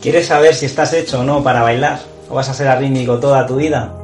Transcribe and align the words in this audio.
¿Quieres 0.00 0.28
saber 0.28 0.54
si 0.54 0.64
estás 0.64 0.94
hecho 0.94 1.20
o 1.20 1.24
no 1.24 1.42
para 1.42 1.60
bailar? 1.60 1.98
¿O 2.30 2.34
vas 2.34 2.48
a 2.48 2.54
ser 2.54 2.68
arrítmico 2.68 3.18
toda 3.18 3.46
tu 3.46 3.56
vida? 3.56 3.94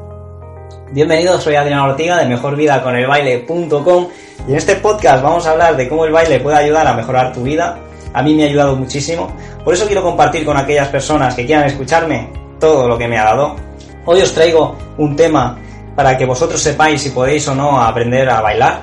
Bienvenidos, 0.92 1.42
soy 1.42 1.54
Adrián 1.54 1.80
Ortiga 1.80 2.18
de 2.18 2.26
mejorvidaconelbaile.com 2.26 4.08
y 4.46 4.50
en 4.50 4.56
este 4.58 4.76
podcast 4.76 5.22
vamos 5.22 5.46
a 5.46 5.52
hablar 5.52 5.74
de 5.74 5.88
cómo 5.88 6.04
el 6.04 6.12
baile 6.12 6.38
puede 6.40 6.58
ayudar 6.58 6.86
a 6.86 6.92
mejorar 6.92 7.32
tu 7.32 7.44
vida. 7.44 7.78
A 8.12 8.22
mí 8.22 8.34
me 8.34 8.42
ha 8.42 8.46
ayudado 8.46 8.76
muchísimo, 8.76 9.34
por 9.64 9.72
eso 9.72 9.86
quiero 9.86 10.02
compartir 10.02 10.44
con 10.44 10.58
aquellas 10.58 10.88
personas 10.88 11.34
que 11.34 11.46
quieran 11.46 11.64
escucharme 11.64 12.30
todo 12.60 12.86
lo 12.86 12.98
que 12.98 13.08
me 13.08 13.18
ha 13.18 13.24
dado. 13.24 13.56
Hoy 14.04 14.20
os 14.20 14.34
traigo 14.34 14.76
un 14.98 15.16
tema 15.16 15.58
para 15.96 16.18
que 16.18 16.26
vosotros 16.26 16.60
sepáis 16.60 17.00
si 17.00 17.08
podéis 17.08 17.48
o 17.48 17.54
no 17.54 17.80
aprender 17.80 18.28
a 18.28 18.42
bailar. 18.42 18.82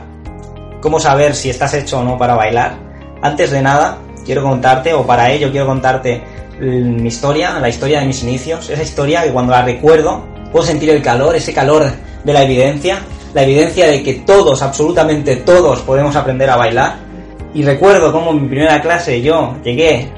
Cómo 0.81 0.99
saber 0.99 1.35
si 1.35 1.51
estás 1.51 1.75
hecho 1.75 1.99
o 1.99 2.03
no 2.03 2.17
para 2.17 2.33
bailar. 2.33 2.73
Antes 3.21 3.51
de 3.51 3.61
nada, 3.61 3.99
quiero 4.25 4.41
contarte, 4.41 4.95
o 4.95 5.05
para 5.05 5.29
ello 5.29 5.51
quiero 5.51 5.67
contarte 5.67 6.23
mi 6.59 7.07
historia, 7.07 7.59
la 7.59 7.69
historia 7.69 7.99
de 7.99 8.05
mis 8.05 8.23
inicios, 8.23 8.69
esa 8.69 8.83
historia 8.83 9.23
que 9.23 9.31
cuando 9.31 9.51
la 9.51 9.63
recuerdo 9.63 10.25
puedo 10.51 10.65
sentir 10.65 10.89
el 10.91 11.01
calor, 11.01 11.35
ese 11.35 11.53
calor 11.53 11.91
de 12.23 12.33
la 12.33 12.43
evidencia, 12.43 12.99
la 13.33 13.43
evidencia 13.43 13.87
de 13.87 14.03
que 14.03 14.13
todos, 14.13 14.61
absolutamente 14.61 15.37
todos, 15.37 15.81
podemos 15.81 16.15
aprender 16.15 16.49
a 16.49 16.55
bailar. 16.55 16.97
Y 17.53 17.63
recuerdo 17.63 18.11
cómo 18.11 18.31
en 18.31 18.43
mi 18.43 18.47
primera 18.47 18.81
clase 18.81 19.21
yo 19.21 19.55
llegué 19.63 20.11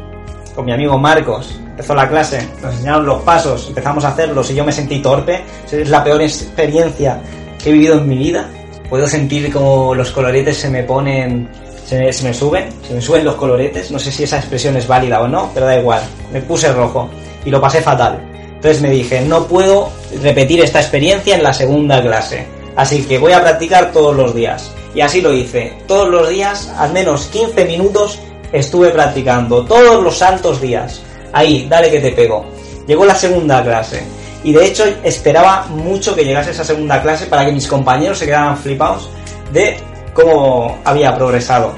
con 0.53 0.65
mi 0.65 0.71
amigo 0.71 0.97
Marcos, 0.97 1.59
empezó 1.61 1.93
la 1.93 2.07
clase, 2.07 2.47
nos 2.61 2.73
enseñaron 2.73 3.05
los 3.05 3.21
pasos, 3.23 3.67
empezamos 3.67 4.05
a 4.05 4.09
hacerlos 4.09 4.49
y 4.51 4.55
yo 4.55 4.63
me 4.63 4.71
sentí 4.71 4.99
torpe. 4.99 5.43
Es 5.69 5.89
la 5.89 6.03
peor 6.03 6.21
experiencia 6.21 7.19
que 7.61 7.69
he 7.69 7.73
vivido 7.73 7.97
en 7.97 8.07
mi 8.07 8.17
vida. 8.17 8.49
Puedo 8.89 9.07
sentir 9.07 9.51
como 9.51 9.95
los 9.95 10.11
coloretes 10.11 10.57
se 10.57 10.69
me 10.69 10.83
ponen 10.83 11.49
se 11.85 12.23
me, 12.23 12.33
suben, 12.33 12.69
se 12.87 12.95
me 12.95 13.01
suben 13.01 13.23
los 13.23 13.35
coloretes, 13.35 13.91
no 13.91 13.99
sé 13.99 14.11
si 14.11 14.23
esa 14.23 14.37
expresión 14.37 14.75
es 14.75 14.87
válida 14.87 15.21
o 15.21 15.27
no, 15.27 15.51
pero 15.53 15.67
da 15.67 15.77
igual, 15.77 16.01
me 16.33 16.41
puse 16.41 16.71
rojo 16.73 17.09
y 17.45 17.51
lo 17.51 17.61
pasé 17.61 17.81
fatal. 17.81 18.19
Entonces 18.55 18.81
me 18.81 18.89
dije, 18.89 19.21
no 19.21 19.45
puedo 19.45 19.89
repetir 20.23 20.61
esta 20.61 20.79
experiencia 20.79 21.35
en 21.35 21.43
la 21.43 21.53
segunda 21.53 22.01
clase, 22.01 22.47
así 22.75 23.03
que 23.03 23.19
voy 23.19 23.33
a 23.33 23.41
practicar 23.41 23.91
todos 23.91 24.15
los 24.15 24.33
días. 24.33 24.71
Y 24.95 25.01
así 25.01 25.21
lo 25.21 25.33
hice, 25.33 25.73
todos 25.87 26.09
los 26.09 26.29
días, 26.29 26.69
al 26.77 26.93
menos 26.93 27.27
15 27.27 27.65
minutos, 27.65 28.17
estuve 28.51 28.89
practicando, 28.89 29.65
todos 29.65 30.01
los 30.01 30.17
santos 30.17 30.61
días. 30.61 31.01
Ahí, 31.33 31.67
dale 31.69 31.91
que 31.91 31.99
te 31.99 32.13
pego. 32.13 32.45
Llegó 32.87 33.05
la 33.05 33.15
segunda 33.15 33.61
clase. 33.61 34.03
Y 34.43 34.53
de 34.53 34.65
hecho 34.65 34.85
esperaba 35.03 35.65
mucho 35.69 36.15
que 36.15 36.23
llegase 36.23 36.51
esa 36.51 36.63
segunda 36.63 37.01
clase 37.01 37.25
para 37.25 37.45
que 37.45 37.51
mis 37.51 37.67
compañeros 37.67 38.19
se 38.19 38.25
quedaran 38.25 38.57
flipados 38.57 39.09
de 39.51 39.77
cómo 40.15 40.79
había 40.85 41.13
progresado. 41.13 41.73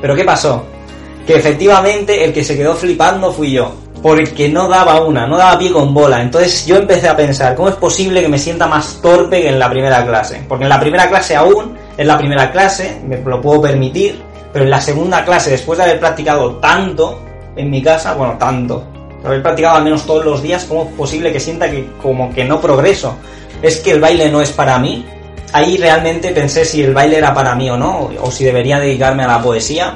Pero 0.00 0.16
¿qué 0.16 0.24
pasó? 0.24 0.64
Que 1.26 1.36
efectivamente 1.36 2.24
el 2.24 2.32
que 2.32 2.44
se 2.44 2.56
quedó 2.56 2.74
flipando 2.74 3.32
fui 3.32 3.52
yo. 3.52 3.74
Porque 4.00 4.48
no 4.48 4.66
daba 4.66 5.02
una, 5.02 5.26
no 5.26 5.36
daba 5.36 5.58
pie 5.58 5.72
con 5.72 5.92
bola. 5.92 6.22
Entonces 6.22 6.64
yo 6.64 6.76
empecé 6.76 7.06
a 7.08 7.16
pensar, 7.16 7.54
¿cómo 7.54 7.68
es 7.68 7.74
posible 7.74 8.22
que 8.22 8.28
me 8.28 8.38
sienta 8.38 8.66
más 8.66 9.02
torpe 9.02 9.42
que 9.42 9.48
en 9.48 9.58
la 9.58 9.68
primera 9.68 10.06
clase? 10.06 10.42
Porque 10.48 10.64
en 10.64 10.70
la 10.70 10.80
primera 10.80 11.06
clase 11.06 11.36
aún, 11.36 11.76
en 11.98 12.06
la 12.06 12.16
primera 12.16 12.50
clase, 12.50 13.02
me 13.06 13.18
lo 13.18 13.42
puedo 13.42 13.60
permitir, 13.60 14.22
pero 14.54 14.64
en 14.64 14.70
la 14.70 14.80
segunda 14.80 15.22
clase, 15.22 15.50
después 15.50 15.76
de 15.76 15.84
haber 15.84 16.00
practicado 16.00 16.56
tanto 16.56 17.20
en 17.56 17.68
mi 17.68 17.82
casa, 17.82 18.14
bueno, 18.14 18.38
tanto, 18.38 18.84
haber 19.22 19.42
practicado 19.42 19.76
al 19.76 19.84
menos 19.84 20.06
todos 20.06 20.24
los 20.24 20.42
días, 20.42 20.64
¿cómo 20.64 20.84
es 20.84 20.88
posible 20.92 21.30
que 21.30 21.40
sienta 21.40 21.70
que 21.70 21.90
como 22.00 22.32
que 22.32 22.44
no 22.44 22.58
progreso? 22.58 23.16
¿Es 23.60 23.80
que 23.80 23.90
el 23.90 24.00
baile 24.00 24.30
no 24.30 24.40
es 24.40 24.50
para 24.52 24.78
mí? 24.78 25.04
Ahí 25.52 25.76
realmente 25.76 26.30
pensé 26.30 26.64
si 26.64 26.82
el 26.82 26.94
baile 26.94 27.18
era 27.18 27.34
para 27.34 27.54
mí 27.54 27.68
o 27.70 27.76
no, 27.76 28.10
o 28.20 28.30
si 28.30 28.44
debería 28.44 28.78
dedicarme 28.78 29.24
a 29.24 29.28
la 29.28 29.42
poesía. 29.42 29.94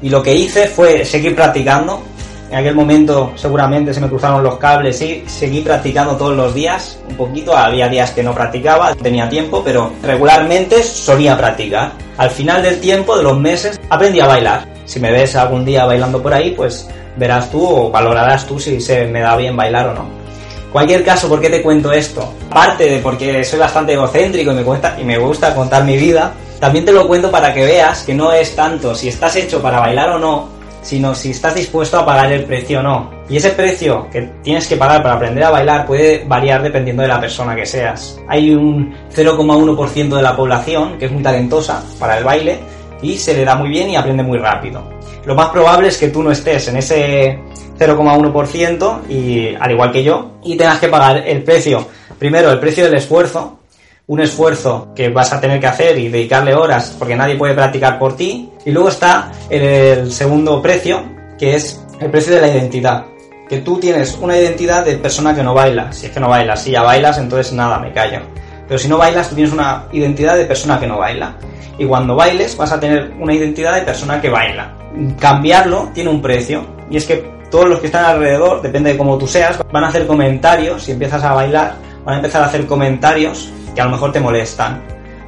Y 0.00 0.10
lo 0.10 0.22
que 0.22 0.34
hice 0.34 0.66
fue 0.66 1.04
seguir 1.04 1.34
practicando. 1.34 2.02
En 2.50 2.56
aquel 2.56 2.74
momento 2.74 3.32
seguramente 3.36 3.92
se 3.92 4.00
me 4.00 4.08
cruzaron 4.08 4.42
los 4.42 4.56
cables 4.56 5.02
y 5.02 5.22
seguí 5.26 5.60
practicando 5.60 6.16
todos 6.16 6.34
los 6.34 6.54
días, 6.54 6.98
un 7.08 7.16
poquito. 7.16 7.54
Había 7.56 7.88
días 7.88 8.12
que 8.12 8.22
no 8.22 8.34
practicaba, 8.34 8.94
tenía 8.94 9.28
tiempo, 9.28 9.62
pero 9.62 9.92
regularmente 10.02 10.82
solía 10.82 11.36
practicar. 11.36 11.92
Al 12.16 12.30
final 12.30 12.62
del 12.62 12.80
tiempo, 12.80 13.16
de 13.16 13.22
los 13.22 13.38
meses, 13.38 13.78
aprendí 13.90 14.20
a 14.20 14.26
bailar. 14.26 14.66
Si 14.86 14.98
me 14.98 15.12
ves 15.12 15.36
algún 15.36 15.64
día 15.64 15.84
bailando 15.84 16.22
por 16.22 16.32
ahí, 16.32 16.52
pues 16.52 16.88
verás 17.16 17.50
tú 17.50 17.66
o 17.66 17.90
valorarás 17.90 18.46
tú 18.46 18.58
si 18.58 18.80
se 18.80 19.04
me 19.06 19.20
da 19.20 19.36
bien 19.36 19.54
bailar 19.56 19.88
o 19.88 19.94
no. 19.94 20.27
Cualquier 20.72 21.02
caso, 21.02 21.28
¿por 21.28 21.40
qué 21.40 21.48
te 21.48 21.62
cuento 21.62 21.92
esto? 21.92 22.32
Aparte 22.50 22.84
de 22.84 22.98
porque 22.98 23.42
soy 23.42 23.58
bastante 23.58 23.94
egocéntrico 23.94 24.52
y 24.52 24.54
me, 24.54 24.62
cuesta, 24.62 24.96
y 25.00 25.04
me 25.04 25.18
gusta 25.18 25.54
contar 25.54 25.84
mi 25.84 25.96
vida, 25.96 26.34
también 26.60 26.84
te 26.84 26.92
lo 26.92 27.06
cuento 27.06 27.30
para 27.30 27.54
que 27.54 27.64
veas 27.64 28.02
que 28.02 28.14
no 28.14 28.32
es 28.32 28.54
tanto 28.54 28.94
si 28.94 29.08
estás 29.08 29.36
hecho 29.36 29.62
para 29.62 29.80
bailar 29.80 30.10
o 30.10 30.18
no, 30.18 30.48
sino 30.82 31.14
si 31.14 31.30
estás 31.30 31.54
dispuesto 31.54 31.98
a 31.98 32.04
pagar 32.04 32.32
el 32.32 32.44
precio 32.44 32.80
o 32.80 32.82
no. 32.82 33.10
Y 33.28 33.36
ese 33.36 33.50
precio 33.50 34.08
que 34.10 34.22
tienes 34.42 34.66
que 34.66 34.76
pagar 34.76 35.02
para 35.02 35.14
aprender 35.14 35.44
a 35.44 35.50
bailar 35.50 35.86
puede 35.86 36.24
variar 36.26 36.62
dependiendo 36.62 37.02
de 37.02 37.08
la 37.08 37.20
persona 37.20 37.54
que 37.54 37.66
seas. 37.66 38.18
Hay 38.26 38.50
un 38.50 38.94
0,1% 39.14 40.16
de 40.16 40.22
la 40.22 40.36
población 40.36 40.98
que 40.98 41.06
es 41.06 41.12
muy 41.12 41.22
talentosa 41.22 41.82
para 41.98 42.18
el 42.18 42.24
baile 42.24 42.58
y 43.02 43.16
se 43.16 43.34
le 43.34 43.44
da 43.44 43.54
muy 43.54 43.68
bien 43.68 43.90
y 43.90 43.96
aprende 43.96 44.22
muy 44.22 44.38
rápido. 44.38 44.82
Lo 45.24 45.34
más 45.34 45.48
probable 45.50 45.88
es 45.88 45.98
que 45.98 46.08
tú 46.08 46.22
no 46.22 46.30
estés 46.30 46.68
en 46.68 46.76
ese 46.76 47.38
0,1% 47.78 49.08
y 49.08 49.54
al 49.54 49.70
igual 49.70 49.92
que 49.92 50.02
yo, 50.02 50.32
y 50.42 50.56
tengas 50.56 50.78
que 50.78 50.88
pagar 50.88 51.18
el 51.26 51.42
precio, 51.42 51.86
primero 52.18 52.50
el 52.50 52.58
precio 52.58 52.84
del 52.84 52.94
esfuerzo, 52.94 53.58
un 54.06 54.20
esfuerzo 54.20 54.88
que 54.96 55.10
vas 55.10 55.32
a 55.32 55.40
tener 55.40 55.60
que 55.60 55.66
hacer 55.66 55.98
y 55.98 56.08
dedicarle 56.08 56.54
horas 56.54 56.96
porque 56.98 57.14
nadie 57.14 57.36
puede 57.36 57.54
practicar 57.54 57.98
por 57.98 58.16
ti, 58.16 58.50
y 58.64 58.70
luego 58.70 58.88
está 58.88 59.32
el 59.50 60.10
segundo 60.12 60.60
precio, 60.62 61.02
que 61.38 61.54
es 61.54 61.84
el 62.00 62.10
precio 62.10 62.34
de 62.34 62.40
la 62.40 62.48
identidad, 62.48 63.04
que 63.48 63.58
tú 63.58 63.78
tienes 63.78 64.16
una 64.20 64.36
identidad 64.36 64.84
de 64.84 64.96
persona 64.96 65.34
que 65.34 65.42
no 65.42 65.54
baila, 65.54 65.92
si 65.92 66.06
es 66.06 66.12
que 66.12 66.20
no 66.20 66.28
bailas, 66.28 66.62
si 66.62 66.72
ya 66.72 66.82
bailas, 66.82 67.18
entonces 67.18 67.52
nada, 67.52 67.78
me 67.78 67.92
callo. 67.92 68.20
Pero 68.68 68.78
si 68.78 68.86
no 68.86 68.98
bailas, 68.98 69.30
tú 69.30 69.34
tienes 69.34 69.52
una 69.52 69.86
identidad 69.92 70.36
de 70.36 70.44
persona 70.44 70.78
que 70.78 70.86
no 70.86 70.98
baila. 70.98 71.34
Y 71.78 71.86
cuando 71.86 72.14
bailes 72.14 72.56
vas 72.56 72.70
a 72.70 72.78
tener 72.78 73.12
una 73.18 73.32
identidad 73.32 73.74
de 73.74 73.82
persona 73.82 74.20
que 74.20 74.28
baila. 74.28 74.74
Cambiarlo 75.18 75.90
tiene 75.94 76.10
un 76.10 76.20
precio. 76.20 76.66
Y 76.90 76.98
es 76.98 77.06
que 77.06 77.38
todos 77.50 77.66
los 77.66 77.80
que 77.80 77.86
están 77.86 78.04
alrededor, 78.04 78.60
depende 78.60 78.92
de 78.92 78.98
cómo 78.98 79.16
tú 79.16 79.26
seas, 79.26 79.58
van 79.72 79.84
a 79.84 79.88
hacer 79.88 80.06
comentarios, 80.06 80.82
si 80.82 80.92
empiezas 80.92 81.24
a 81.24 81.32
bailar, 81.32 81.76
van 82.04 82.14
a 82.14 82.18
empezar 82.18 82.42
a 82.42 82.46
hacer 82.46 82.66
comentarios 82.66 83.50
que 83.74 83.80
a 83.80 83.84
lo 83.86 83.90
mejor 83.90 84.12
te 84.12 84.20
molestan. 84.20 84.82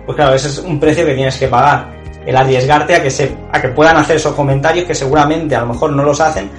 Pues 0.04 0.16
claro, 0.16 0.34
ese 0.34 0.48
es 0.48 0.58
un 0.58 0.78
precio 0.78 1.06
que 1.06 1.14
tienes 1.14 1.38
que 1.38 1.48
pagar. 1.48 1.98
El 2.26 2.36
arriesgarte 2.36 2.94
a 2.94 3.02
que, 3.02 3.10
se, 3.10 3.34
a 3.50 3.60
que 3.62 3.68
puedan 3.68 3.96
hacer 3.96 4.16
esos 4.16 4.34
comentarios 4.34 4.84
que 4.84 4.94
seguramente 4.94 5.56
a 5.56 5.60
lo 5.60 5.68
mejor 5.68 5.92
no 5.92 6.02
los 6.02 6.20
hacen. 6.20 6.50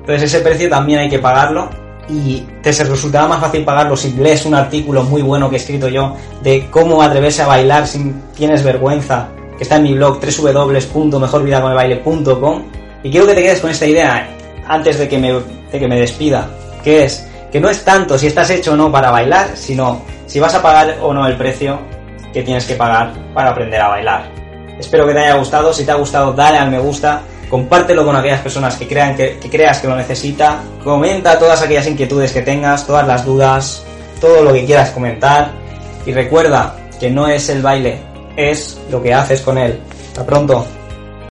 Entonces 0.00 0.22
ese 0.22 0.40
precio 0.40 0.70
también 0.70 1.00
hay 1.00 1.08
que 1.10 1.18
pagarlo 1.18 1.68
y 2.08 2.46
te 2.62 2.72
resultará 2.72 3.26
más 3.26 3.40
fácil 3.40 3.64
pagarlo 3.64 3.96
si 3.96 4.12
lees 4.12 4.44
un 4.44 4.54
artículo 4.54 5.02
muy 5.04 5.22
bueno 5.22 5.48
que 5.48 5.56
he 5.56 5.58
escrito 5.58 5.88
yo 5.88 6.16
de 6.42 6.68
cómo 6.70 7.02
atreverse 7.02 7.40
a 7.42 7.46
bailar 7.46 7.86
si 7.86 8.14
tienes 8.34 8.62
vergüenza, 8.62 9.28
que 9.56 9.62
está 9.62 9.76
en 9.76 9.84
mi 9.84 9.94
blog 9.94 10.20
www.mejorvidaconelbaile.com 10.20 12.62
y 13.02 13.10
quiero 13.10 13.26
que 13.26 13.34
te 13.34 13.42
quedes 13.42 13.60
con 13.60 13.70
esta 13.70 13.86
idea 13.86 14.28
antes 14.66 14.98
de 14.98 15.08
que, 15.08 15.18
me, 15.18 15.32
de 15.32 15.78
que 15.78 15.88
me 15.88 16.00
despida, 16.00 16.50
que 16.82 17.04
es 17.04 17.28
que 17.50 17.60
no 17.60 17.68
es 17.68 17.84
tanto 17.84 18.18
si 18.18 18.26
estás 18.26 18.48
hecho 18.50 18.72
o 18.72 18.76
no 18.76 18.90
para 18.90 19.10
bailar, 19.10 19.50
sino 19.54 20.00
si 20.26 20.40
vas 20.40 20.54
a 20.54 20.62
pagar 20.62 20.96
o 21.02 21.12
no 21.12 21.26
el 21.26 21.36
precio 21.36 21.78
que 22.32 22.42
tienes 22.42 22.64
que 22.64 22.74
pagar 22.74 23.12
para 23.34 23.50
aprender 23.50 23.78
a 23.80 23.88
bailar. 23.88 24.30
Espero 24.78 25.06
que 25.06 25.12
te 25.12 25.20
haya 25.20 25.34
gustado, 25.34 25.72
si 25.72 25.84
te 25.84 25.92
ha 25.92 25.96
gustado 25.96 26.32
dale 26.32 26.58
al 26.58 26.70
me 26.70 26.78
gusta, 26.78 27.22
compártelo 27.52 28.06
con 28.06 28.16
aquellas 28.16 28.40
personas 28.40 28.76
que, 28.76 28.88
crean 28.88 29.14
que, 29.14 29.38
creas 29.50 29.78
que 29.78 29.86
lo 29.86 29.94
necesita, 29.94 30.62
comenta 30.82 31.38
todas 31.38 31.60
aquellas 31.60 31.86
inquietudes 31.86 32.32
que 32.32 32.40
tengas, 32.40 32.86
todas 32.86 33.06
las 33.06 33.26
dudas, 33.26 33.84
todo 34.22 34.42
lo 34.42 34.54
que 34.54 34.64
quieras 34.64 34.88
comentar 34.88 35.50
y 36.06 36.14
recuerda 36.14 36.74
que 36.98 37.10
no 37.10 37.28
es 37.28 37.50
el 37.50 37.60
baile, 37.60 37.98
es 38.38 38.80
lo 38.90 39.02
que 39.02 39.12
haces 39.12 39.42
con 39.42 39.58
él. 39.58 39.78
Hasta 40.08 40.24
pronto. 40.24 40.66